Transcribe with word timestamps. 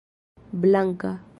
blanka 0.55 1.11